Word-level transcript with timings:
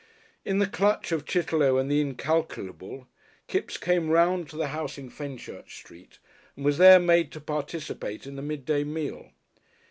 In 0.43 0.57
the 0.57 0.65
clutch 0.65 1.11
of 1.11 1.25
Chitterlow 1.25 1.77
and 1.77 1.87
the 1.91 2.01
Incalculable, 2.01 3.07
Kipps 3.47 3.77
came 3.77 4.09
round 4.09 4.49
to 4.49 4.55
the 4.57 4.69
house 4.69 4.97
in 4.97 5.11
Fenchurch 5.11 5.75
Street 5.77 6.17
and 6.55 6.65
was 6.65 6.79
there 6.79 6.97
made 6.97 7.31
to 7.33 7.39
participate 7.39 8.25
in 8.25 8.35
the 8.35 8.41
midday 8.41 8.83
meal. 8.83 9.29